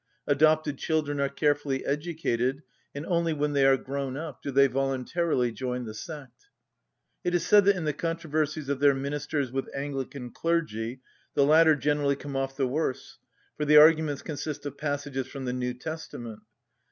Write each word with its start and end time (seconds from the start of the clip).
Adopted 0.25 0.79
children 0.79 1.19
are 1.19 1.29
carefully 1.29 1.85
educated, 1.85 2.63
and 2.95 3.05
only 3.05 3.33
when 3.33 3.53
they 3.53 3.63
are 3.67 3.77
grown 3.77 4.17
up 4.17 4.41
do 4.41 4.49
they 4.49 4.65
voluntarily 4.65 5.51
join 5.51 5.85
the 5.85 5.93
sect. 5.93 6.47
It 7.23 7.35
is 7.35 7.45
said 7.45 7.65
that 7.65 7.75
in 7.75 7.83
the 7.85 7.93
controversies 7.93 8.67
of 8.67 8.79
their 8.79 8.95
ministers 8.95 9.51
with 9.51 9.69
Anglican 9.75 10.31
clergy 10.31 11.01
the 11.35 11.45
latter 11.45 11.75
generally 11.75 12.15
come 12.15 12.35
off 12.35 12.57
the 12.57 12.67
worse, 12.67 13.19
for 13.55 13.63
the 13.63 13.77
arguments 13.77 14.23
consist 14.23 14.65
of 14.65 14.75
passages 14.75 15.27
from 15.27 15.45
the 15.45 15.53
New 15.53 15.75
Testament. 15.75 16.39